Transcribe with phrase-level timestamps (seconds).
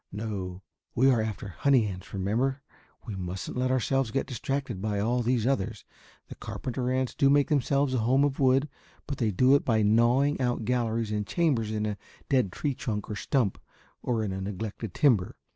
[0.11, 0.63] "No,
[0.95, 2.63] we are after honey ants, remember.
[3.05, 5.85] We mustn't let ourselves get distracted by all these others.
[6.27, 8.67] The carpenter ants do make themselves a home of wood,
[9.05, 11.97] but they do it by gnawing out galleries and chambers in a
[12.29, 13.59] dead tree trunk or stump
[14.01, 15.35] or in a neglected timber.